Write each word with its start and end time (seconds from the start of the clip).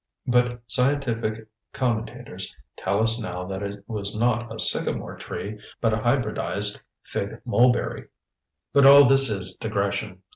But 0.25 0.61
scientific 0.65 1.47
commentators 1.73 2.55
tell 2.75 3.03
us 3.03 3.19
now 3.19 3.45
that 3.45 3.61
it 3.61 3.83
was 3.87 4.15
not 4.17 4.51
a 4.51 4.57
sycamore 4.59 5.15
tree, 5.15 5.59
but 5.79 5.93
a 5.93 5.97
hybridized 5.97 6.79
fig 7.03 7.39
mulberry! 7.45 8.07
But 8.73 8.87
all 8.87 9.05
this 9.05 9.29
is 9.29 9.53
digression. 9.53 10.23